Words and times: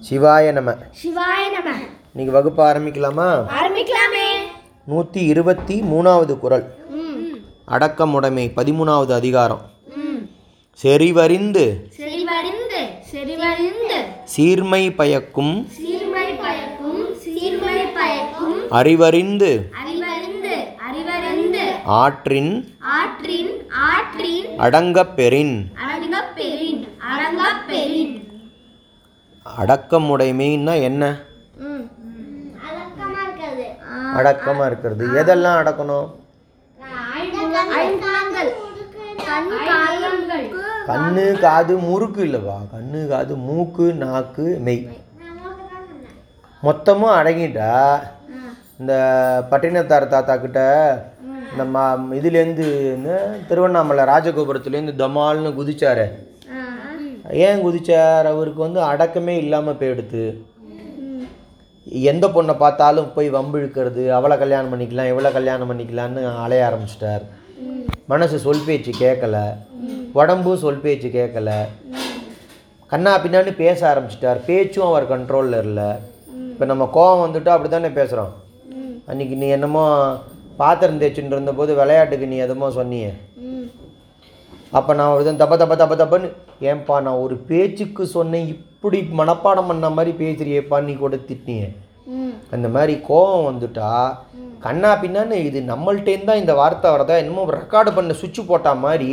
சிவாய 0.00 0.52
நம. 0.52 0.70
சிவாய 1.02 1.52
நம. 1.52 1.76
இன்னைக்கு 2.14 2.30
வகுப்பு 2.30 2.62
ஆரம்பிக்கலாமா? 2.62 3.46
ஆரம்பிக்கலாமே. 3.48 4.28
நூற்றி 4.84 5.24
இருபத்தி 5.24 5.82
மூணாவது 5.82 6.38
ம். 6.88 7.34
அடக்கமுடைமை 7.68 8.52
பதிமூணாவது 8.56 9.12
அதிகாரம். 9.12 9.60
செறிவறிந்து. 10.82 11.80
செறிவறிந்து. 11.98 12.82
செறிவறிந்து. 13.12 14.24
சீர்மை 14.24 14.92
பயக்கும். 14.92 15.66
சீர்மை 15.68 16.32
பயக்கும். 16.32 17.14
சீர்மை 17.18 17.86
பயக்கும். 17.86 18.70
அறிவறிந்து. 18.70 19.70
அறிவறிந்து. 19.72 20.54
அறிவறிந்து. 20.88 21.64
ஆற்றின். 21.84 22.76
ஆற்றின். 22.80 23.70
ஆற்றின். 23.70 24.58
அடங்கப் 24.58 25.16
பெறின் 25.16 25.72
அடங்கப் 25.74 26.36
பெறின் 26.36 26.88
அடங்கப் 26.98 27.66
பெறின் 27.68 28.24
அடக்கமுடைமைன்னா 29.60 30.74
என்ன? 30.88 31.04
ம் 31.66 31.84
அடக்கமா 32.68 33.18
இருக்கிறது. 33.24 33.66
அடக்கமாக 34.18 34.68
இருக்கிறது. 34.70 35.04
எதெல்லாம் 35.20 35.58
அடக்கணும்? 35.62 36.08
கண்ணு 40.88 41.24
காது 41.44 41.74
முறுக்கு 41.86 42.20
இல்லைப்பா. 42.26 42.56
கண்ணு 42.74 43.00
காது 43.12 43.34
மூக்கு 43.46 43.86
நாக்கு 44.02 44.46
மெய். 44.66 44.82
மொத்தமும் 46.66 47.16
அடங்கிட்டா 47.18 47.72
இந்த 48.80 48.94
பட்டினத்தார் 49.50 50.12
தாத்தா 50.14 50.34
கிட்ட 50.36 50.60
இந்த 51.50 51.64
மா 51.74 51.82
இதுலேருந்து 52.18 52.66
திருவண்ணாமலை 53.48 54.04
ராஜகோபுரத்துலேருந்து 54.12 54.94
தமால்னு 55.02 55.50
குதிச்சாரு. 55.58 56.06
ஏன் 57.46 57.62
குதிச்சார்? 57.66 58.26
அவருக்கு 58.32 58.60
வந்து 58.66 58.80
அடக்கமே 58.90 59.34
இல்லாமல் 59.44 59.78
போயிடுது. 59.80 60.24
எந்த 62.10 62.26
பொண்ணை 62.34 62.54
பார்த்தாலும் 62.62 63.12
போய் 63.16 63.28
வம்பிழுக்கிறது 63.36 64.04
அவளை 64.18 64.36
கல்யாணம் 64.38 64.72
பண்ணிக்கலாம் 64.72 65.10
இவளை 65.12 65.30
கல்யாணம் 65.32 65.70
பண்ணிக்கலான்னு 65.70 66.22
அலைய 66.44 66.66
ஆரம்பிச்சிட்டார். 66.68 67.24
மனசு 68.12 68.36
சொல் 68.44 68.66
பேச்சு 68.66 68.92
கேட்கல. 69.04 69.36
உடம்பும் 70.20 70.62
சொல் 70.64 70.84
பேச்சு 70.84 71.08
கேட்கல. 71.18 71.50
கண்ணா 72.92 73.12
பின்னான்னு 73.22 73.54
பேச 73.62 73.78
ஆரம்பிச்சிட்டார். 73.92 74.40
பேச்சும் 74.48 74.88
அவர் 74.90 75.10
கண்ட்ரோலில் 75.12 75.62
இல்லை. 75.68 75.88
இப்போ 76.52 76.64
நம்ம 76.64 76.84
கோவம் 76.96 77.24
வந்துட்டா 77.24 77.54
அப்படி 77.54 77.70
தானே 77.70 77.92
பேசுகிறோம் 78.00 78.34
அன்றைக்கி 79.10 79.34
நீ 79.42 79.48
என்னமோ 79.56 79.84
பாத்திரம் 80.60 81.00
தேய்ச்சின்னு 81.00 81.36
இருந்தபோது 81.36 81.72
விளையாட்டுக்கு 81.80 82.26
நீ 82.26 82.36
எதுமோ 82.42 82.68
சொன்னியே. 82.78 83.10
அப்போ 84.72 84.92
நான் 84.94 85.12
ஒரு 85.14 85.32
தப்ப 85.36 85.56
தப்ப 85.56 85.74
தப்ப 85.76 85.96
தப்பன்னு 85.96 86.28
ஏன்பா 86.66 86.96
நான் 87.00 87.22
ஒரு 87.22 87.36
பேச்சுக்கு 87.48 88.04
சொன்னேன் 88.08 88.48
இப்படி 88.48 88.98
மனப்பாடம் 89.20 89.68
பண்ண 89.68 89.90
மாதிரி 89.90 90.12
பேசுறியேப்பா 90.18 90.78
நீ 90.82 90.94
கூட 90.96 91.16
திட்டினியே 91.22 91.68
அந்த 92.50 92.66
மாதிரி 92.68 92.94
கோவம் 93.06 93.46
வந்துட்டா 93.46 93.90
கண்ணா 94.60 94.90
பின்னான்னு 95.00 95.36
இது 95.44 95.58
நம்மள்ட்டேருந்து 95.64 96.30
தான் 96.30 96.36
இந்த 96.36 96.54
வார்த்தை 96.54 96.90
வரதா 96.90 97.16
என்னமோ 97.16 97.44
ரெக்கார்டு 97.52 97.90
பண்ண 97.94 98.14
சுவிட்ச் 98.14 98.48
போட்டா 98.48 98.72
மாதிரி 98.80 99.10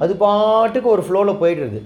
அது 0.00 0.12
பாட்டுக்கு 0.18 0.88
ஒரு 0.88 1.02
ஃப்ளோவில் 1.02 1.40
போயிடுறது 1.40 1.80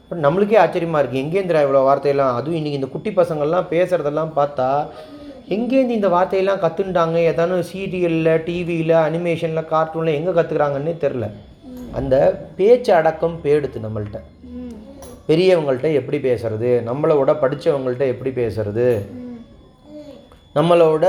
இப்போ 0.00 0.16
நம்மளுக்கே 0.20 0.58
ஆச்சரியமாக 0.58 1.00
இருக்குது 1.02 1.22
எங்கேந்திரா 1.22 1.62
இவ்வளோ 1.64 1.80
வார்த்தையெல்லாம்? 1.84 2.36
அதுவும் 2.36 2.58
இன்றைக்கி 2.58 2.78
இந்த 2.78 2.88
குட்டி 2.88 3.10
பசங்கள்லாம் 3.12 3.70
பேசுகிறதெல்லாம் 3.70 4.32
பார்த்தா 4.34 4.68
எங்கேருந்து 5.54 5.96
இந்த 5.98 6.08
வார்த்தையெல்லாம் 6.08 6.62
கற்றுண்டாங்க 6.62 7.18
ஏதானும் 7.30 7.62
சீரியலில் 7.72 8.42
டிவியில் 8.44 8.96
அனிமேஷனில் 9.06 9.70
கார்ட்டூனில் 9.70 10.16
எங்கே 10.18 10.32
கற்றுக்குறாங்கன்னே 10.38 10.94
தெரில 11.04 11.26
அந்த 11.92 12.14
பேச்சு 12.56 12.90
அடக்கம் 12.94 13.38
பேடுத்து 13.44 13.78
நம்மள்ட்ட. 13.84 14.18
பெரியவங்கள்ட்ட 15.28 15.92
எப்படி 15.92 16.18
பேசுறது? 16.18 16.70
நம்மளோட 16.88 17.30
படித்தவங்கள்ட்ட 17.42 18.04
எப்படி 18.06 18.30
பேசுறது? 18.30 18.86
நம்மளோட 20.54 21.06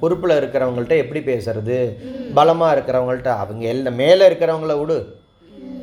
பொறுப்பில் 0.00 0.36
இருக்கிறவங்கள்ட்ட 0.40 0.96
எப்படி 0.96 1.20
பேசுறது? 1.20 1.78
பலமாக 2.34 2.74
இருக்கிறவங்கள்ட்ட 2.76 3.32
அவங்க 3.44 3.64
எல்லாம் 3.66 3.94
மேலே 3.94 4.28
இருக்கிறவங்கள 4.28 4.78
விடு. 4.78 4.98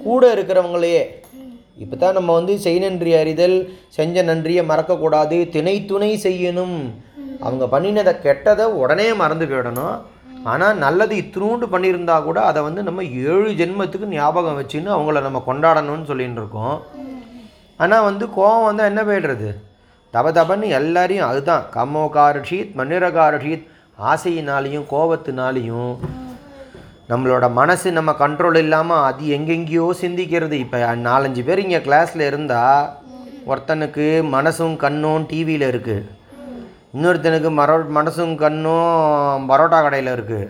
கூட 0.03 0.33
இருக்கிறவங்களையே. 0.33 1.03
இப்போ 1.77 1.95
தான் 1.95 2.13
நம்ம 2.13 2.33
வந்து 2.33 2.59
செய் 2.59 2.79
நன்றி 2.79 3.13
அறிதல் 3.13 3.57
செஞ்ச 3.89 4.21
நன்றியை 4.21 4.65
மறக்கக்கூடாது. 4.65 5.49
திணை 5.49 5.85
துணை 5.85 6.19
செய்யணும். 6.23 6.79
அவங்க 7.45 7.65
பண்ணினதை 7.73 8.13
கெட்டதை 8.25 8.65
உடனே 8.81 9.07
மறந்து 9.21 9.45
போயிடணும். 9.51 9.97
ஆனால் 10.51 10.81
நல்லது 10.83 11.13
இத்தினூண்டு 11.21 11.65
பண்ணியிருந்தா 11.71 12.15
கூட 12.27 12.39
அதை 12.49 12.59
வந்து 12.67 12.81
நம்ம 12.87 13.03
ஏழு 13.31 13.49
ஜென்மத்துக்கு 13.61 14.07
ஞாபகம் 14.17 14.59
வச்சுன்னு 14.59 14.89
அவங்கள 14.95 15.21
நம்ம 15.27 15.41
கொண்டாடணும்னு 15.47 16.09
சொல்லின்னு 16.11 16.41
இருக்கோம். 16.41 16.77
ஆனால் 17.83 18.05
வந்து 18.09 18.25
கோவம் 18.37 18.67
வந்தால் 18.67 18.91
என்ன 18.91 19.01
போய்டுறது? 19.09 19.49
தப 20.13 20.31
தபன்னு 20.37 20.67
எல்லாரையும் 20.79 21.29
அதுதான். 21.29 21.65
கம்மோகாரஷீத் 21.75 22.71
மன்னிரகாரஷீத் 22.79 23.65
ஆசையினாலையும் 24.11 24.87
கோபத்தினாலையும் 24.93 25.93
நம்மளோட 27.11 27.45
மனசு 27.59 27.87
நம்ம 27.97 28.11
கண்ட்ரோல் 28.21 28.59
இல்லாமல் 28.63 29.05
அது 29.09 29.25
எங்கெங்கேயோ 29.37 29.85
சிந்திக்கிறது. 30.03 30.55
இப்போ 30.65 30.79
நாலஞ்சு 31.07 31.43
பேர் 31.47 31.63
இங்கே 31.65 31.81
கிளாஸில் 31.87 32.23
இருந்தால் 32.29 32.87
ஒருத்தனுக்கு 33.51 34.07
மனசும் 34.35 34.75
கண்ணும் 34.85 35.27
டிவியில் 35.31 35.67
இருக்குது 35.71 36.05
இன்னொருத்தனுக்கு 36.95 37.51
மரோ 37.51 37.77
மனசும் 37.95 38.35
கண்ணும் 38.35 39.49
பரோட்டா 39.49 39.81
கடையில் 39.81 40.21
இருக்குது 40.21 40.47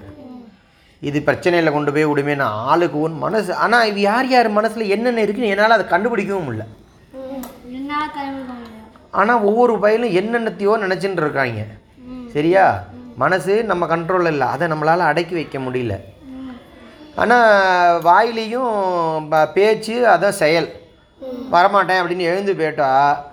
இது 1.00 1.20
பிரச்சனையில் 1.26 1.72
கொண்டு 1.72 1.94
போய் 1.94 2.06
விடுமே 2.06 2.36
நான் 2.36 2.52
ஆளுக்கு 2.52 3.02
ஒன்று 3.02 3.18
மனசு. 3.18 3.56
ஆனால் 3.56 3.88
இது 3.88 4.02
யார் 4.02 4.28
யார் 4.28 4.50
மனசில் 4.50 4.90
என்னென்ன 4.90 5.22
இருக்குன்னு 5.22 5.50
என்னால் 5.50 5.72
அதை 5.72 5.86
கண்டுபிடிக்கவும் 5.86 6.48
இல்லை 6.48 6.66
ஆனால் 9.12 9.42
ஒவ்வொரு 9.42 9.80
பயிலும் 9.80 10.10
என்னென்னத்தையோ 10.10 10.84
நினச்சின்னு 10.84 11.12
இருக்காங்க. 11.12 11.64
சரியா? 12.32 12.84
மனசு 13.16 13.64
நம்ம 13.64 13.98
கண்ட்ரோலில் 13.98 14.28
இல்லை. 14.28 14.48
அதை 14.48 14.68
நம்மளால் 14.68 14.98
அடக்கி 14.98 15.34
வைக்க 15.34 15.58
முடியல. 15.58 16.00
ஆனால் 17.16 18.02
வாயிலையும் 18.02 19.28
ப- 19.30 19.48
பேச்சு 19.48 20.06
அதான் 20.08 20.30
செயல். 20.30 20.70
வரமாட்டேன் 21.52 22.02
அப்படின்னு 22.02 22.20
எழுந்து 22.20 22.56
போயிட்டா 22.56 23.27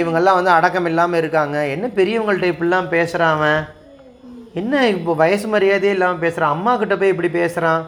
இவங்கெல்லாம் 0.00 0.38
வந்து 0.38 0.52
அடக்கம் 0.56 0.88
இல்லாமல் 0.90 1.20
இருக்காங்க. 1.22 1.56
என்ன 1.74 1.86
பெரியவங்கள்ட்ட 1.98 2.46
இப்படிலாம் 2.52 2.92
பேசுகிறான் 2.94 3.34
அவன்? 3.36 3.60
என்ன 4.60 4.88
இப்போ 4.94 5.12
வயசு 5.20 5.46
மரியாதையே 5.52 5.94
இல்லாமல் 5.96 6.22
பேசுகிறான் 6.24 6.54
அம்மா 6.56 6.72
கிட்ட 6.76 6.94
போய் 6.96 7.12
இப்படி 7.14 7.30
பேசுகிறான் 7.40 7.82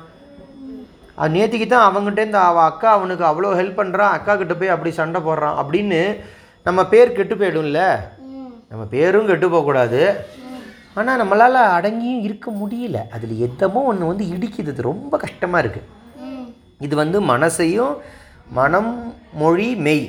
அது 1.21 1.35
நேத்திக்கு 1.37 1.67
தான் 1.67 1.87
அவங்ககிட்டேருந்து 1.87 2.41
அவள் 2.49 2.67
அக்கா 2.71 2.89
அவனுக்கு 2.97 3.25
அவ்வளோ 3.31 3.49
ஹெல்ப் 3.61 3.81
பண்ணுறான் 3.81 4.15
அக்கா 4.17 4.33
கிட்ட 4.41 4.55
போய் 4.55 4.75
அப்படி 4.75 4.91
சண்டை 4.99 5.21
போடுறான். 5.21 5.57
அப்படின்னு 5.63 6.01
நம்ம 6.67 6.81
பேர் 6.93 7.17
கெட்டு 7.17 7.35
போயிடும்ல? 7.35 7.83
நம்ம 8.71 8.83
பேரும் 8.95 9.29
கெட்டு 9.31 9.47
போகக்கூடாது. 9.49 10.01
ஆனால் 10.95 11.21
நம்மளால் 11.21 11.61
அடங்கியும் 11.77 12.25
இருக்க 12.27 12.51
முடியல. 12.61 12.99
அதில் 13.17 13.35
எதமோ 13.47 13.83
ஒன்று 13.91 14.11
வந்து 14.11 14.25
இடிக்குது. 14.35 14.73
அது 14.75 14.89
ரொம்ப 14.93 15.17
கஷ்டமாக 15.25 15.63
இருக்குது 15.65 15.87
இது 16.87 16.95
வந்து 16.97 17.19
மனசையும் 17.33 17.95
மனம் 18.59 18.93
மொழி 19.43 19.69
மெய். 19.87 20.07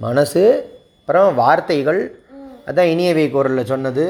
மனசு 0.00 0.42
அப்புறம் 1.00 1.34
வார்த்தைகள். 1.34 2.00
அதான் 2.68 2.90
இனியவை 2.92 3.30
குரலில் 3.30 3.70
சொன்னது. 3.72 4.04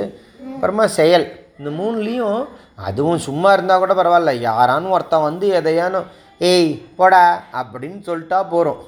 அப்புறமா 0.55 0.87
செயல். 0.87 1.27
இந்த 1.59 1.71
மூணுலேயும் 1.79 2.41
அதுவும் 2.75 3.19
சும்மா 3.19 3.53
இருந்தால் 3.53 3.83
கூட 3.83 3.95
பரவாயில்ல. 3.95 4.33
யாரானு 4.49 4.95
ஒருத்தன் 4.97 5.27
வந்து 5.29 5.47
எதையானோ 5.61 6.03
ஏய் 6.41 6.71
போடா 6.97 7.25
அப்படின்னு 7.61 8.01
சொல்லிட்டா 8.09 8.39
போகிறோம் 8.53 8.83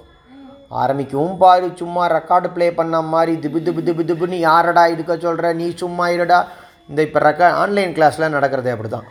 ஆரம்பிக்கவும் 0.83 1.37
பாரு 1.43 1.67
சும்மா 1.81 2.05
ரெக்கார்டு 2.09 2.49
ப்ளே 2.55 2.71
பண்ண 2.71 3.01
மாதிரி 3.03 3.35
திபு 3.45 3.59
திபு 3.67 3.83
திபு 3.89 4.05
திபுன்னு 4.05 4.39
யாரடா 4.39 4.85
இருக்க 4.87 5.17
சொல்கிற 5.17 5.53
நீ 5.53 5.75
சும்மா 5.83 6.07
இருடா. 6.09 6.39
இந்த 6.89 7.03
இப்போ 7.03 7.19
ரெக்க 7.19 7.51
ஆன்லைன் 7.63 7.95
கிளாஸில் 7.97 8.33
நடக்கிறதே 8.35 8.73
அப்படி 8.75 8.89
தான் 8.89 9.07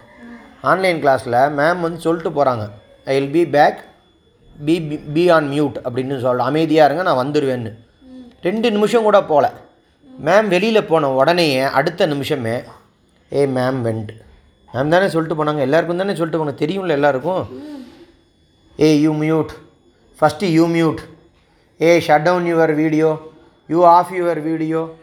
ஆன்லைன் 0.61 0.99
கிளாஸில் 1.03 1.37
மேம் 1.59 1.81
வந்து 1.81 1.99
சொல்லிட்டு 1.99 2.31
போகிறாங்க 2.37 2.65
I 3.05 3.15
will 3.19 3.31
be 3.31 3.45
back 3.55 3.79
be 4.55 4.75
be 5.13 5.29
on 5.29 5.49
mute 5.51 5.77
அப்படின்னு 5.83 6.19
சொல்கிறேன் 6.19 6.47
அமைதியாக 6.47 6.85
இருங்க 6.85 7.03
நான் 7.03 7.27
வந்துடுவேன்னு 7.27 7.71
ரெண்டு 8.41 8.71
நிமிஷம் 8.71 9.03
கூட 9.03 9.21
போகல 9.23 9.51
மேம் 10.19 10.47
வெளியில் 10.47 10.85
போன 10.85 11.13
உடனேயே 11.13 11.61
அடுத்த 11.61 12.05
நிமிஷமே 12.05 12.55
ஏ 13.33 13.45
மேம் 13.45 13.79
வெண்ட் 13.81 14.11
மேம் 14.73 14.89
தானே 14.89 15.07
சொல்லிட்டு 15.07 15.43
போனாங்க. 15.43 15.57
எல்லாருக்கும் 15.57 15.97
தானே 15.97 16.15
சொல்லிட்டு 16.15 16.45
போனாங்க. 16.45 16.55
தெரியும்ல 16.55 16.87
எல்லாருக்கும்? 16.87 17.43
ஏ 18.79 18.99
you 18.99 19.13
mute 19.13 19.51
first 20.19 20.51
you 20.51 20.67
mute 20.67 21.01
A 21.81 21.99
shut 21.99 22.23
down 22.23 22.45
your 22.45 22.75
video 22.75 23.31
you 23.67 23.85
off 23.85 24.11
your 24.11 24.41
video 24.41 24.95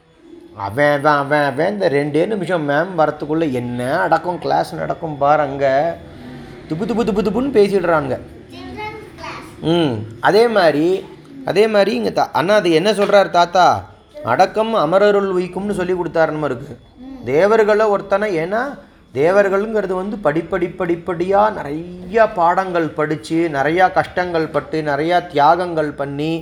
அவன் 0.56 0.90
அவன் 0.90 1.14
அவன் 1.14 1.44
அவன் 1.44 1.72
இந்த 1.72 1.88
ரெண்டே 1.88 2.26
நிமிஷம் 2.26 2.68
மேம் 2.68 2.92
வரத்துக்குள்ளே 2.98 3.52
என்ன 3.52 3.98
அடக்கும் 3.98 4.38
கிளாஸ் 4.38 4.74
நடக்கும் 4.74 5.18
பாரு 5.18 5.42
அங்கே. 5.42 5.72
துப்பு 6.68 6.86
துப்பு 6.86 7.04
துப்பு 7.04 7.22
துப்புன்னு 7.22 7.50
பேசிடுறாங்க 7.50 8.20
ம். 9.70 9.94
அதே 10.20 10.44
மாதிரி 10.50 10.86
அதே 11.46 11.64
மாதிரி 11.68 11.92
இங்கே 11.94 12.12
தா 12.12 12.24
அண்ணா 12.32 12.54
அது 12.54 12.70
என்ன 12.72 12.90
சொல்கிறார் 12.92 13.30
தாத்தா? 13.32 13.66
அடக்கம் 14.24 14.72
அமரருள் 14.76 15.30
உயிக்கும்னு 15.32 15.74
சொல்லி 15.74 15.94
கொடுத்தாருன்னு 15.94 16.48
இருக்குது 16.48 16.74
தேவர்களை 17.24 17.84
ஒருத்தனை 17.86 18.28
ஏன்னா 18.36 18.62
தேவர்களுங்கிறது 19.14 19.94
வந்து 19.94 20.16
படிப்படி 20.24 20.68
படிப்படியாக 20.74 21.54
நிறையா 21.58 22.24
பாடங்கள் 22.34 22.88
படித்து 22.92 23.38
நிறையா 23.52 23.86
கஷ்டங்கள் 23.92 24.46
பட்டு 24.48 24.78
நிறையா 24.82 25.18
தியாகங்கள் 25.26 25.90
பண்ணி 25.92 26.32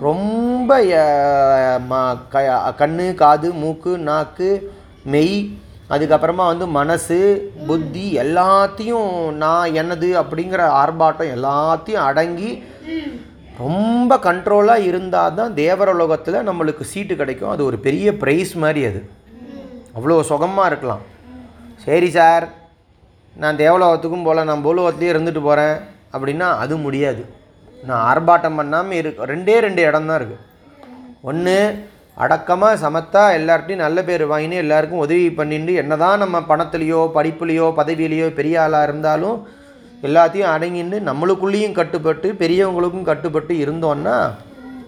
ரொம்ப 0.00 0.70
ம- 1.88 2.00
க- 2.28 2.48
கண்ணு 2.78 3.06
காது 3.14 3.48
மூக்கு 3.54 3.92
நாக்கு 4.04 4.48
மெய் 5.06 5.36
அதுக்கப்புறமா 5.94 6.44
வந்து 6.52 6.66
மனசு 6.78 7.18
புத்தி 7.68 8.06
எல்லாத்தையும் 8.22 9.10
நான் 9.42 9.74
என்னது 9.80 10.08
அப்படிங்கிற 10.22 10.62
ஆர்ப்பாட்டம் 10.82 11.32
எல்லாத்தையும் 11.36 12.06
அடங்கி 12.08 12.50
ரொம்ப 13.62 14.18
கண்ட்ரோலாக 14.26 14.86
இருந்தால் 14.88 15.36
தான் 15.38 15.52
தேவரலோகத்தில் 15.62 16.46
நம்மளுக்கு 16.48 16.84
சீட்டு 16.92 17.14
கிடைக்கும். 17.20 17.52
அது 17.54 17.62
ஒரு 17.68 17.76
பெரிய 17.86 18.12
ப்ரைஸ் 18.22 18.52
மாதிரி 18.64 18.82
அது. 18.90 19.00
அவ்வளோ 19.96 20.18
சுகமாக 20.32 20.70
இருக்கலாம். 20.70 21.04
சரி 21.84 22.08
சார் 22.18 22.46
நான் 23.42 23.60
தேவலோகத்துக்கும் 23.64 24.26
போகல 24.26 24.44
நான் 24.50 24.66
பூலோகத்துலேயே 24.66 25.12
இருந்துட்டு 25.14 25.42
போகிறேன் 25.48 25.76
அப்படின்னா 26.14 26.48
அது 26.64 26.74
முடியாது. 26.86 27.22
நான் 27.88 28.04
ஆர்ப்பாட்டம் 28.10 28.58
பண்ணாமல் 28.60 28.98
இருக்கு 29.00 29.30
ரெண்டே 29.32 29.56
ரெண்டு 29.66 29.82
இடம் 29.88 30.08
தான் 30.08 30.18
இருக்குது 30.20 30.44
ஒன்று 31.30 31.56
அடக்கமாக 32.16 32.80
சமத்தா 32.82 33.22
எல்லார்ட்டையும் 33.38 33.84
நல்ல 33.84 34.02
பேர் 34.08 34.24
வாங்கினு 34.32 34.62
எல்லாருக்கும் 34.64 35.04
உதவி 35.06 35.26
பண்ணிட்டு 35.38 35.72
என்ன 35.82 35.96
தான் 36.02 36.22
நம்ம 36.22 36.36
பணத்துலேயோ 36.50 37.00
படிப்புலேயோ 37.16 37.66
பதவியிலையோ 37.80 38.28
பெரிய 38.38 38.60
ஆளாக 38.62 38.86
இருந்தாலும் 38.88 39.38
எல்லாத்தையும் 40.06 40.52
அடங்கிட்டு 40.54 40.98
நம்மளுக்குள்ளேயும் 41.08 41.78
கட்டுப்பட்டு 41.80 42.28
பெரியவங்களுக்கும் 42.42 43.08
கட்டுப்பட்டு 43.10 43.54
இருந்தோன்னா 43.64 44.16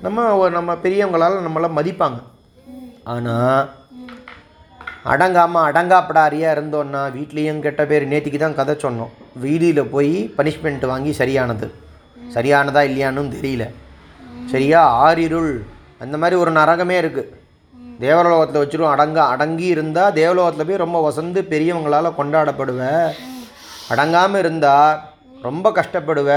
நம்ம 0.05 0.49
நம்ம 0.57 0.77
பெரியவங்களால் 0.85 1.45
நம்மளை 1.47 1.69
மதிப்பாங்க. 1.79 2.19
ஆனால் 3.13 3.69
அடங்காமல் 5.13 5.67
அடங்காப்படாரியாக 5.69 6.55
இருந்தோன்னா 6.57 7.03
வீட்லேயும் 7.17 7.63
கெட்ட 7.65 7.83
பேர். 7.91 8.05
நேற்றுக்கு 8.13 8.39
தான் 8.39 8.59
கதை 8.59 8.75
சொன்னோம். 8.83 9.13
வீதியில் 9.45 9.91
போய் 9.95 10.15
பனிஷ்மெண்ட் 10.37 10.85
வாங்கி 10.93 11.13
சரியானது. 11.13 11.67
சரியானதா 12.35 12.83
இல்லையானும் 12.89 13.33
தெரியல. 13.35 13.67
சரியா? 14.53 14.83
ஆறிருள் 15.07 15.53
அந்த 15.99 16.17
மாதிரி 16.17 16.41
ஒரு 16.41 16.53
நரகமே 16.53 16.97
இருக்குது 17.05 17.31
தேவலோகத்தில் 18.01 18.63
வச்சுருவோம். 18.63 18.95
அடங்க 18.95 19.23
அடங்கி 19.23 19.67
இருந்தால் 19.67 20.13
தேவலோகத்தில் 20.13 20.67
போய் 20.67 20.77
ரொம்ப 20.77 21.03
வசந்து 21.03 21.43
பெரியவங்களால் 21.43 22.17
கொண்டாடப்படுவ. 22.19 23.13
அடங்காமல் 23.89 24.41
இருந்தால் 24.41 24.99
ரொம்ப 25.43 25.71
கஷ்டப்படுவ 25.71 26.31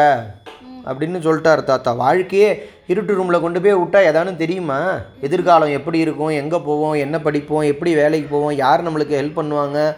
அப்படின்னு 0.85 1.19
சொல்லிட்டார் 1.25 1.63
தாத்தா. 1.63 1.91
வாழ்க்கையே 1.93 2.69
இருட்டு 2.87 3.13
ரூமில் 3.15 3.41
கொண்டு 3.41 3.61
போய் 3.61 3.73
விட்டால் 3.73 4.07
எதானு 4.11 4.35
தெரியுமா? 4.35 4.97
எதிர்காலம் 5.21 5.69
எப்படி 5.69 5.99
இருக்கும்? 5.99 6.29
எங்கே 6.29 6.57
போவோம்? 6.57 6.93
என்ன 6.93 7.19
படிப்போம்? 7.19 7.61
எப்படி 7.61 7.93
வேலைக்கு 7.93 8.29
போவோம்? 8.35 8.55
யார் 8.55 8.85
நம்மளுக்கு 8.87 9.19
ஹெல்ப் 9.19 9.39
பண்ணுவாங்க? 9.39 9.95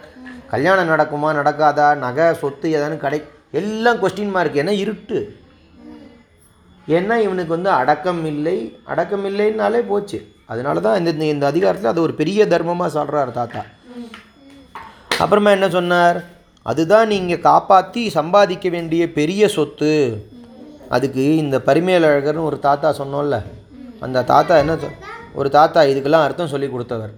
கல்யாணம் 0.48 0.90
நடக்குமா? 0.90 1.30
நடக்காதா? 1.40 1.96
நகை 1.96 2.34
சொத்து 2.34 2.68
எதானு 2.76 2.96
கடை 2.96 3.22
எல்லாம் 3.50 4.02
கொஸ்டின் 4.02 4.30
மார்க் 4.30 4.54
ஏன்னா 4.54 4.70
இருட்டு. 4.70 5.18
ஏன்னா 6.88 7.16
இவனுக்கு 7.16 7.46
வந்து 7.46 7.70
அடக்கம் 7.70 8.24
இல்லை. 8.24 8.78
அடக்கம் 8.84 9.24
இல்லைன்னாலே 9.24 9.78
போச்சு. 9.88 10.26
அதனால 10.44 10.80
தான் 10.80 11.06
இந்த 11.06 11.24
இந்த 11.24 11.46
அதிகாரத்தில் 11.46 11.90
அது 11.90 12.00
ஒரு 12.00 12.14
பெரிய 12.14 12.46
தர்மமாக 12.46 12.86
சொல்கிறார் 12.86 13.30
தாத்தா. 13.30 13.64
அப்புறமா 15.18 15.50
என்ன 15.50 15.68
சொன்னார்? 15.68 16.24
அதுதான் 16.62 17.06
நீங்கள் 17.06 17.40
காப்பாற்றி 17.40 18.10
சம்பாதிக்க 18.10 18.68
வேண்டிய 18.68 19.12
பெரிய 19.12 19.48
சொத்து. 19.48 20.26
அதுக்கு 20.88 21.36
இந்த 21.36 21.60
பரிமேலழகர்னு 21.66 22.42
ஒரு 22.42 22.58
தாத்தா 22.58 22.94
சொன்னோம்ல. 22.94 23.42
அந்த 24.00 24.22
தாத்தா 24.22 24.56
என்ன 24.56 24.74
சொ- 24.74 24.90
ஒரு 25.34 25.50
தாத்தா 25.50 25.82
இதுக்கெல்லாம் 25.82 26.22
அர்த்தம் 26.22 26.48
சொல்லி 26.48 26.68
கொடுத்தவர். 26.68 27.10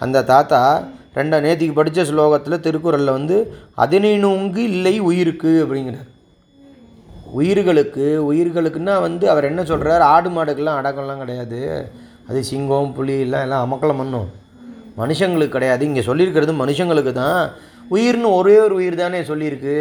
அந்த 0.00 0.22
தாத்தா 0.22 0.82
ரெண்டா 1.14 1.40
நேத்திக்கு 1.40 1.72
படித்த 1.72 2.02
ஸ்லோகத்தில் 2.02 2.60
திருக்குறளில் 2.60 3.10
வந்து 3.10 3.54
அதனினுங்கு 3.76 4.56
இல்லை 4.56 4.98
உயிருக்கு 4.98 5.66
அப்படிங்கிறார். 5.68 6.12
உயிர்களுக்கு 7.38 8.06
உயிர்களுக்குன்னா 8.30 8.94
வந்து 9.06 9.24
அவர் 9.32 9.48
என்ன 9.50 9.60
சொல்கிறார் 9.70 10.02
ஆடு 10.14 10.30
மாடுக்கெல்லாம் 10.36 10.80
அடக்கம்லாம் 10.80 11.22
கிடையாது. 11.22 11.60
அது 12.28 12.40
சிங்கம் 12.50 12.94
புலி 12.96 13.14
எல்லாம் 13.26 13.44
எல்லாம் 13.46 13.64
அமக்கலம் 13.66 14.00
பண்ணும். 14.02 14.28
மனுஷங்களுக்கு 15.00 15.56
கிடையாது. 15.56 15.82
இங்கே 15.90 16.02
சொல்லியிருக்கிறது 16.08 16.52
மனுஷங்களுக்கு 16.62 17.12
தான். 17.22 17.40
உயிர்னு 17.94 18.28
ஒரே 18.40 18.56
ஒரு 18.66 18.74
உயிர் 18.80 19.02
தானே 19.02 19.20
சொல்லியிருக்கு. 19.30 19.76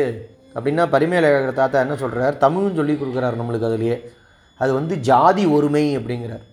அப்படின்னா 0.55 0.83
பரிமேலழகர் 0.95 1.59
தாத்தா 1.59 1.77
என்ன 1.85 1.95
சொல்கிறார் 2.01 2.41
தமிழும் 2.45 2.79
சொல்லி 2.79 2.93
கொடுக்குறாரு 2.95 3.39
நம்மளுக்கு 3.41 3.69
அதுலேயே. 3.69 3.97
அது 4.61 4.71
வந்து 4.79 4.95
ஜாதி 5.09 5.43
ஒருமை 5.57 5.85
அப்படிங்கிறார். 5.99 6.43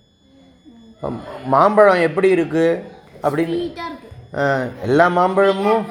மாம்பழம் 1.54 2.04
எப்படி 2.06 2.28
இருக்குது 2.36 2.80
அப்படின்னு 3.24 3.56
எல்லா 4.88 5.06
மாம்பழமும்? 5.18 5.82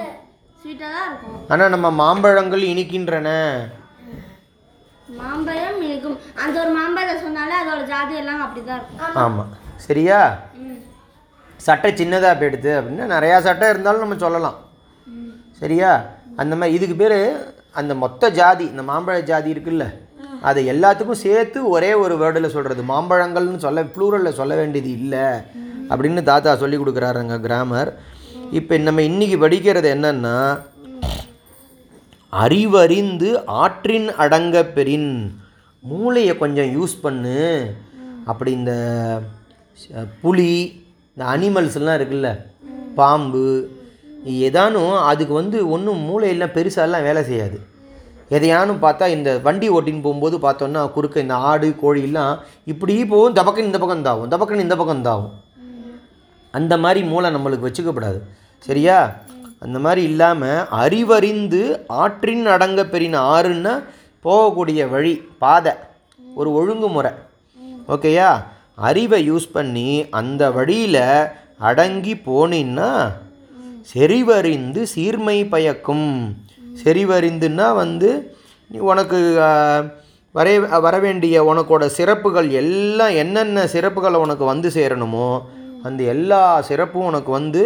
ஆனால் 1.52 1.74
நம்ம 1.76 1.88
மாம்பழங்கள் 2.02 2.64
இனிக்கின்றன. 2.72 3.30
மாம்பழம் 5.18 5.82
இருக்கும் 5.90 6.18
அந்த 6.44 6.56
ஒரு 6.64 6.72
மாம்பழம் 6.78 7.22
சொன்னாலே 7.26 7.56
அதோட 7.62 7.82
ஜாதி 7.92 8.16
எல்லாம் 8.22 8.42
அப்படிதான் 8.46 8.80
இருக்கும். 8.80 9.18
ஆமாம் 9.24 9.52
சரியா? 9.88 10.20
சட்டை 11.60 11.90
சின்னதாக 12.02 12.34
போயிடுது 12.42 12.72
அப்படின்னா 12.80 13.08
நிறையா 13.16 13.38
சட்டை 13.48 13.70
இருந்தாலும் 13.74 14.04
நம்ம 14.04 14.18
சொல்லலாம். 14.26 14.58
சரியா? 15.62 15.92
அந்த 16.42 16.54
மாதிரி 16.60 16.76
இதுக்கு 16.78 16.96
பேர் 17.02 17.18
அந்த 17.80 17.94
மொத்த 18.04 18.30
ஜாதி 18.40 18.66
இந்த 18.74 18.84
மாம்பழ 18.92 19.18
ஜாதி 19.32 19.50
இருக்குல்ல 19.54 19.86
அதை 20.50 20.62
எல்லாத்துக்கும் 20.74 21.24
சேர்த்து 21.26 21.60
ஒரே 21.76 21.92
ஒரு 22.04 22.16
வேர்டில் 22.22 22.54
சொல்கிறது 22.54 22.82
மாம்பழங்கள்னு 22.92 23.66
சொல்ல 23.66 23.82
ப்ளூரலில் 23.96 24.38
சொல்ல 24.40 24.54
வேண்டியது 24.56 24.90
இல்லை 25.00 25.26
அப்படின்னு 25.92 26.22
தாத்தா 26.32 26.52
சொல்லி 26.62 26.78
கொடுக்குறாருங்க 26.78 27.38
கிராமர் 27.46 27.92
இப்போ 28.60 28.78
நம்ம 28.88 29.02
இன்னைக்கு 29.10 29.38
படிக்கிறது 29.46 29.88
என்னன்னா 29.96 30.36
அறிவறிந்து 32.34 33.30
ஆற்றின் 33.62 34.08
அடங்க 34.24 34.64
பெறின். 34.76 35.12
மூளையை 35.84 36.34
கொஞ்சம் 36.38 36.70
யூஸ் 36.78 36.96
பண்ணு. 37.02 37.40
அப்படி 38.32 38.52
இந்த 38.60 38.74
புலி 40.22 40.52
இந்த 41.12 41.24
அனிமல்ஸ்லாம் 41.34 41.98
இருக்குல்ல 42.00 42.30
பாம்பு 43.00 43.44
ஏதானும் 44.48 44.96
அதுக்கு 45.10 45.34
வந்து 45.34 45.58
ஒன்றும் 45.74 46.02
மூளையெல்லாம் 46.08 46.56
பெருசாலாம் 46.56 47.06
வேலை 47.08 47.22
செய்யாது. 47.30 47.58
எதையானும் 48.38 48.82
பார்த்தா 48.82 49.06
இந்த 49.18 49.30
வண்டி 49.46 49.68
ஓட்டின்னு 49.76 50.06
போகும்போது 50.06 50.38
பார்த்தோன்னா 50.44 50.82
குறுக்க 50.96 51.26
இந்த 51.26 51.36
ஆடு 51.50 51.68
கோழிலாம் 51.84 52.36
இப்படி 52.72 52.96
போகும். 53.14 53.38
தபக்கன் 53.40 53.70
இந்த 53.70 53.80
பக்கம் 53.84 54.06
தாவும் 54.08 54.32
தபக்கன் 54.34 54.66
இந்த 54.66 54.76
பக்கம் 54.82 55.06
தாவும் 55.08 55.34
அந்த 56.54 56.74
மாதிரி 56.84 57.02
மூளை 57.10 57.30
நம்மளுக்கு 57.36 57.68
வச்சுக்கப்படாது 57.68 58.20
சரியா? 58.68 59.00
அந்த 59.60 59.80
மாதிரி 59.80 60.04
இல்லாமல் 60.04 60.66
அறிவறிந்து 60.84 61.62
ஆற்றின் 61.88 62.46
அடங்க 62.46 62.86
பெறின 62.86 63.16
ஆறுன்னா 63.36 63.74
போகக்கூடிய 64.24 64.90
வழி 64.90 65.14
பாதை. 65.38 65.74
ஒரு 66.36 66.54
ஒழுங்குமுறை. 66.54 67.12
ஓகேயா? 67.88 68.44
அறிவை 68.76 69.32
யூஸ் 69.32 69.48
பண்ணி 69.52 70.10
அந்த 70.10 70.52
வழியில் 70.52 71.02
அடங்கி 71.60 72.14
போனீன்னா 72.14 73.12
செறிவறிந்து 73.94 74.82
சீர்மை 74.84 75.46
பயக்கும். 75.46 76.38
செறிவறிந்துன்னா 76.84 77.76
வந்து 77.76 78.10
உனக்கு 78.70 79.20
வரைய 80.36 80.82
வர 80.82 81.00
வேண்டிய 81.00 81.44
உனக்கோட 81.44 81.86
சிறப்புகள் 81.86 82.50
எல்லாம் 82.50 83.10
என்னென்ன 83.10 83.64
சிறப்புகளை 83.66 84.18
உனக்கு 84.26 84.46
வந்து 84.46 84.70
சேரணுமோ 84.70 85.42
அந்த 85.84 86.04
எல்லா 86.04 86.62
சிறப்பும் 86.62 87.10
உனக்கு 87.12 87.32
வந்து 87.32 87.64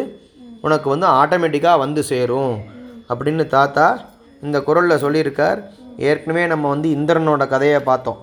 உனக்கு 0.65 0.87
வந்து 0.93 1.07
ஆட்டோமேட்டிக்காக 1.19 1.81
வந்து 1.83 2.01
சேரும் 2.09 2.53
அப்படின்னு 3.11 3.43
தாத்தா 3.53 3.85
இந்த 4.45 4.57
குரலில் 4.67 5.01
சொல்லியிருக்கார். 5.03 5.59
ஏற்கனவே 6.09 6.43
நம்ம 6.51 6.69
வந்து 6.73 6.87
இந்திரனோட 6.97 7.43
கதையை 7.53 7.79
பார்த்தோம். 7.89 8.19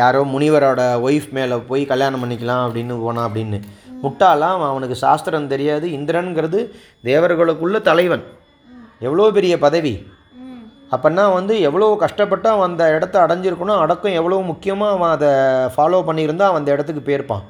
யாரோ 0.00 0.20
முனிவரோட 0.34 0.82
ஒய்ஃப் 1.06 1.30
மேலே 1.38 1.56
போய் 1.70 1.82
கல்யாணம் 1.92 2.22
பண்ணிக்கலாம் 2.22 2.62
அப்படின்னு 2.66 2.94
போனான் 3.04 3.26
அப்படின்னு. 3.28 3.58
முட்டாளாம் 4.04 4.62
அவனுக்கு 4.70 4.96
சாஸ்திரம் 5.04 5.50
தெரியாது. 5.54 5.88
இந்திரனுங்கிறது 5.98 6.60
தேவர்களுக்குள்ள 7.10 7.80
தலைவன். 7.90 8.24
எவ்வளோ 9.06 9.28
பெரிய 9.38 9.54
பதவி. 9.66 9.94
அப்போன்னா 10.94 11.24
வந்து 11.38 11.54
எவ்வளோ 11.68 11.86
கஷ்டப்பட்டு 12.04 12.48
அவன் 12.54 12.68
அந்த 12.70 12.84
இடத்த 12.96 13.16
அடைஞ்சிருக்கணும். 13.26 13.80
அடக்கம் 13.84 14.18
எவ்வளோ 14.20 14.40
முக்கியமாக 14.52 14.94
அவன் 14.96 15.14
அதை 15.16 15.32
ஃபாலோ 15.76 16.00
பண்ணியிருந்தா 16.08 16.48
அவன் 16.50 16.62
அந்த 16.62 16.72
இடத்துக்கு 16.76 17.04
போயிருப்பான். 17.08 17.44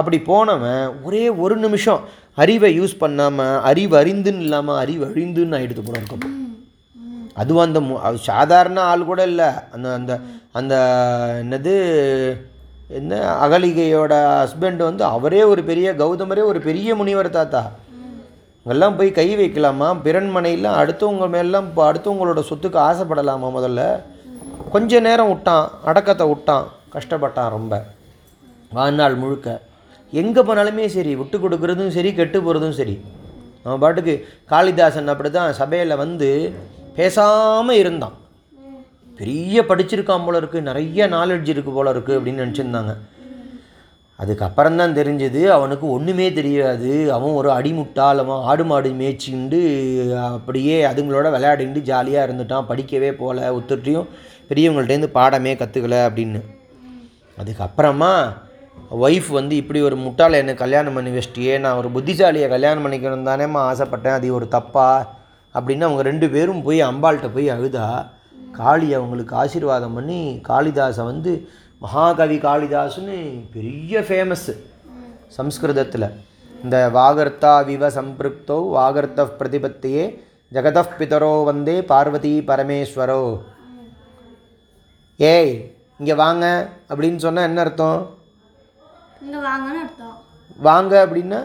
அப்படி 0.00 0.18
போனவன் 0.28 0.84
ஒரே 1.06 1.24
ஒரு 1.44 1.56
நிமிஷம் 1.64 2.00
அறிவை 2.34 2.80
யூஸ் 2.80 2.98
பண்ணாமல் 2.98 3.60
அறிவு 3.60 4.00
அறிந்துன்னு 4.00 4.40
இல்லாமல் 4.40 4.76
அறிவு 4.76 5.06
அழிந்துன்னு 5.06 5.54
ஆகிடுது 5.54 5.80
போல 5.84 6.00
இருக்கப்போ 6.00 6.52
அதுவும் 7.34 7.64
அந்த 7.64 7.80
மு- 7.80 8.00
அது 8.00 8.18
சாதாரண 8.18 8.80
ஆள் 8.80 9.04
கூட 9.04 9.26
இல்லை. 9.26 9.46
அந்த 9.72 9.92
அந்த 9.92 10.20
அந்த 10.52 10.74
என்னது 11.42 11.86
என்ன 12.88 13.36
அகலிகையோட 13.46 14.12
ஹஸ்பண்ட் 14.12 14.76
வந்து 14.76 15.04
அவரே 15.04 15.42
ஒரு 15.42 15.64
பெரிய 15.64 15.92
கௌதமரே 15.92 16.44
ஒரு 16.44 16.60
பெரிய 16.60 16.94
முனிவர் 16.94 17.30
தாத்தா. 17.30 17.70
அங்கெல்லாம் 18.64 18.96
போய் 18.96 19.12
கை 19.12 19.36
வைக்கலாமா? 19.36 19.96
பிறன்மனையெல்லாம் 20.04 20.84
அடுத்தவங்க 20.84 21.28
மேலாம் 21.28 21.64
இப்போ 21.64 21.92
அடுத்தவங்களோட 21.92 22.42
சொத்துக்கு 22.48 22.78
ஆசைப்படலாமா 22.78 23.52
முதல்ல? 23.56 24.00
கொஞ்ச 24.70 25.00
நேரம் 25.00 25.28
விட்டான் 25.28 25.70
அடக்கத்தை 25.84 26.26
விட்டான் 26.26 26.68
கஷ்டப்பட்டான் 26.92 27.48
ரொம்ப. 27.48 27.84
வாழ்நாள் 28.72 29.14
முழுக்க. 29.14 29.60
எங்கே 30.20 30.42
போனாலுமே 30.48 30.86
சரி 30.96 31.12
விட்டு 31.20 31.36
கொடுக்குறதும் 31.38 31.94
சரி 31.96 32.10
கெட்டு 32.18 32.38
போகிறதும் 32.40 32.76
சரி. 32.80 32.94
அவன் 33.64 33.82
பாட்டுக்கு 33.84 34.14
காளிதாசன் 34.52 35.12
அப்படி 35.12 35.30
தான் 35.30 35.56
சபையில் 35.60 36.00
வந்து 36.02 36.28
பேசாமல் 36.98 37.80
இருந்தான். 37.82 38.14
பெரிய 39.18 39.62
படிச்சிருக்கான் 39.70 40.24
போல 40.26 40.38
இருக்குது 40.40 40.68
நிறைய 40.68 41.06
நாலெட்ஜ் 41.16 41.50
இருக்குது 41.52 41.76
போல 41.78 41.92
இருக்குது 41.94 42.16
அப்படின்னு 42.18 42.42
நினச்சிருந்தாங்க. 42.44 42.94
அதுக்கப்புறம் 44.22 44.78
தான் 44.80 44.96
தெரிஞ்சது 44.98 45.40
அவனுக்கு 45.56 45.86
ஒன்றுமே 45.96 46.26
தெரியாது. 46.38 46.90
அவன் 47.16 47.36
ஒரு 47.40 47.48
அடிமுட்டால் 47.56 48.22
அவன் 48.24 48.44
ஆடு 48.50 48.64
மாடு 48.70 48.90
மேய்ச்சிண்டு 49.00 49.60
அப்படியே 50.36 50.76
அதுங்களோட 50.90 51.28
விளையாடிண்டு 51.36 51.82
ஜாலியாக 51.90 52.26
இருந்துட்டான். 52.26 52.68
படிக்கவே 52.70 53.10
போகல 53.20 53.48
ஒத்துட்டையும் 53.58 54.08
பெரியவங்கள்ட்டேருந்து 54.50 55.10
பாடமே 55.18 55.54
கற்றுக்கல 55.62 55.98
அப்படின்னு. 56.08 56.42
அதுக்கப்புறமா 57.42 58.12
ஒய்ஃப் 59.00 59.32
வந்து 59.32 59.56
இப்படி 59.56 59.82
ஒரு 59.82 59.96
முட்டாளை 59.96 60.32
என்ன 60.32 60.54
கல்யாணம் 60.54 60.94
பண்ணி 60.94 61.18
வச்சிட்டியே 61.18 61.58
நான் 61.58 61.76
ஒரு 61.76 61.88
புத்திசாலியை 61.88 62.48
கல்யாணம் 62.48 62.86
பண்ணிக்கணும் 62.86 63.28
தானேம்மா 63.28 63.60
ஆசைப்பட்டேன் 63.60 64.12
அது 64.12 64.34
ஒரு 64.34 64.48
தப்பா? 64.48 65.14
அப்படின்னு 65.54 65.80
அவங்க 65.80 66.02
ரெண்டு 66.02 66.30
பேரும் 66.30 66.62
போய் 66.62 66.82
அம்பாள்கிட்ட 66.82 67.30
போய் 67.34 67.50
அழுதா 67.50 68.06
காளி 68.52 68.94
அவங்களுக்கு 68.94 69.36
ஆசீர்வாதம் 69.36 69.94
பண்ணி 69.94 70.40
காளிதாசை 70.48 71.04
வந்து 71.04 71.48
மகாகவி 71.78 72.36
காளிதாசுன்னு 72.36 73.44
பெரிய 73.52 74.00
ஃபேமஸ்ஸு 74.00 74.56
சம்ஸ்கிருதத்தில். 75.28 76.10
இந்த 76.62 76.90
வாகர்த்தா 76.94 77.64
விவ 77.64 77.88
சம்பிருக்தோ 77.88 78.68
வாகர்த்த 78.68 79.24
பிரதிபத்தியே 79.24 80.18
ஜெகதப் 80.52 80.94
பிதரோ 80.98 81.44
வந்தே 81.44 81.82
பார்வதி 81.82 82.44
பரமேஸ்வரோ. 82.46 83.40
ஏய் 85.16 85.74
இங்கே 85.98 86.14
வாங்க. 86.14 86.68
அப்படின்னு 86.88 87.16
சொன்னால் 87.16 87.44
என்ன 87.44 87.60
அர்த்தம்? 87.60 88.22
இங்க 89.24 89.38
வாங்கன்னு 89.48 89.82
அர்த்தம் 89.84 90.16
வாங்க 90.68 90.92
அப்படின்னா? 91.04 91.40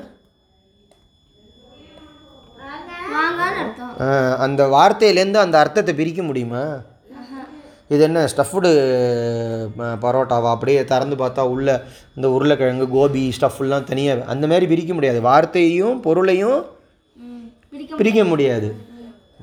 அந்த 4.46 4.62
வார்த்தையிலேருந்து 4.74 5.40
அந்த 5.44 5.56
அர்த்தத்தை 5.64 5.94
பிரிக்க 6.00 6.22
முடியுமா? 6.30 6.64
இது 7.94 8.02
என்ன 8.08 8.24
ஸ்டஃப்டு 8.32 8.70
பரோட்டாவா? 10.04 10.50
அப்படியே 10.56 10.82
திறந்து 10.92 11.16
பார்த்தா 11.22 11.44
உள்ள 11.54 11.68
இந்த 12.16 12.28
உருளைக்கிழங்கு 12.36 12.88
கோபி 12.96 13.24
ஸ்டஃப்லாம் 13.38 13.88
தனியாக 13.92 14.28
அந்த 14.34 14.46
மாதிரி 14.52 14.66
பிரிக்க 14.74 14.94
முடியாது. 14.98 15.20
வார்த்தையையும் 15.30 15.98
பொருளையும் 16.06 16.60
பிரிக்க 18.02 18.24
முடியாது. 18.32 18.70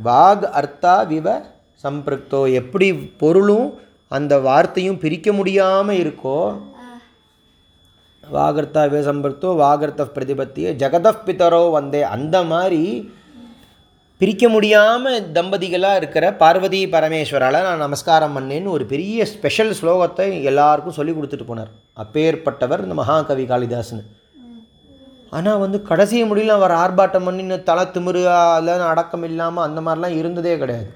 வாக் 0.08 0.46
அர்த்தா 0.60 0.94
விவ 1.12 1.26
சம்பிருக்தோ. 1.84 2.40
எப்படி 2.60 2.88
பொருளும் 3.22 3.68
அந்த 4.16 4.34
வார்த்தையும் 4.48 5.02
பிரிக்க 5.04 5.28
முடியாமல் 5.40 6.00
இருக்கோ 6.04 6.38
வாகர்த்தா 8.32 8.82
விவ 8.92 9.54
வாகர்த்த 9.62 10.04
பிரதிபத்திய 10.14 10.72
ஜெகதப் 10.82 11.24
பிதரோ 11.26 11.70
வந்தே. 11.70 12.02
அந்த 12.02 12.42
மாதிரி 12.42 12.82
பிரிக்க 14.20 14.48
முடியாமல் 14.48 15.30
தம்பதிகளாக 15.32 15.96
இருக்கிற 15.96 16.26
பார்வதி 16.42 16.80
பரமேஸ்வரால் 16.86 17.64
நான் 17.66 17.84
நமஸ்காரம் 17.86 18.36
பண்ணேன்னு 18.36 18.74
ஒரு 18.76 18.84
பெரிய 18.92 19.26
ஸ்பெஷல் 19.32 19.72
ஸ்லோகத்தை 19.80 20.42
எல்லாருக்கும் 20.42 20.98
சொல்லி 20.98 21.12
கொடுத்துட்டு 21.12 21.46
போனார். 21.48 21.72
அப்பேற்பட்டவர் 22.02 22.82
இந்த 22.82 22.94
மகாகவி 22.94 23.44
காளிதாசன். 23.44 24.04
ஆனால் 25.30 25.58
வந்து 25.58 25.82
கடைசி 25.82 26.24
முடியல 26.24 26.54
அவர் 26.58 26.74
ஆர்ப்பாட்டம் 26.82 27.26
பண்ணின்னு 27.26 27.62
தலை 27.62 27.84
திமிரு 27.84 28.22
அடக்கம் 28.90 29.22
இல்லாமல் 29.22 29.66
அந்த 29.68 29.80
மாதிரிலாம் 29.86 30.18
இருந்ததே 30.20 30.58
கிடையாது. 30.58 30.88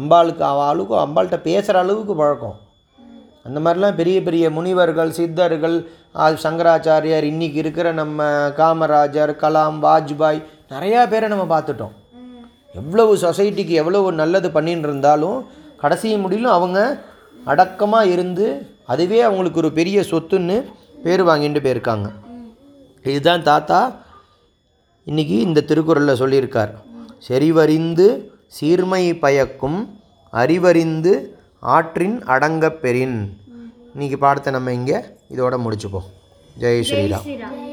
அம்பாளுக்கு 0.00 0.40
அவளுக்கும் 0.52 1.02
அம்பாள்கிட்ட 1.04 1.36
பேசுகிற 1.48 1.78
அளவுக்கு 1.78 2.14
பழக்கம். 2.14 2.56
அந்த 3.46 3.58
மாதிரிலாம் 3.64 3.98
பெரிய 4.00 4.22
பெரிய 4.22 4.50
முனிவர்கள் 4.50 5.10
சித்தர்கள் 5.10 5.76
அது 6.12 6.36
சங்கராச்சாரியார் 6.42 7.26
இன்றைக்கி 7.32 7.60
இருக்கிற 7.62 7.92
நம்ம 7.92 8.28
காமராஜர் 8.60 9.32
கலாம் 9.42 9.78
வாஜ்பாய் 9.86 10.40
நிறையா 10.68 11.08
பேரை 11.08 11.28
நம்ம 11.28 11.44
பார்த்துட்டோம். 11.54 11.94
எவ்வளவு 12.74 13.12
சொசைட்டிக்கு 13.16 13.74
எவ்வளவு 13.82 14.12
நல்லது 14.12 14.48
பண்ணின்னு 14.48 14.86
இருந்தாலும் 14.88 15.38
கடைசி 15.76 16.14
முடியலும் 16.16 16.56
அவங்க 16.58 16.78
அடக்கமாக 17.44 18.12
இருந்து 18.14 18.46
அதுவே 18.92 19.20
அவங்களுக்கு 19.20 19.60
ஒரு 19.62 19.72
பெரிய 19.72 20.00
சொத்துன்னு 20.00 20.56
பேர் 21.04 21.22
வாங்கிட்டு 21.24 21.60
போயிருக்காங்க. 21.64 22.08
இதுதான் 23.02 23.42
தாத்தா 23.42 23.80
இன்றைக்கி 25.06 25.36
இந்த 25.48 25.60
திருக்குறளில் 25.60 26.20
சொல்லியிருக்கார். 26.22 26.72
செறிவறிந்து 27.28 28.06
சீர்மை 28.56 29.04
பயக்கும் 29.14 29.78
அறிவறிந்து 30.32 31.12
ஆற்றின் 31.64 32.22
அடங்கப் 32.24 32.82
பெறின். 32.82 33.40
இன்னைக்கு 33.92 34.18
பாடத்தை 34.18 34.52
நம்ம 34.52 34.72
இங்கே 34.72 34.96
இதோட 35.30 35.56
முடிச்சுப்போம். 35.66 36.08
ஜெய் 36.58 36.84
ஸ்ரீராம். 36.88 37.63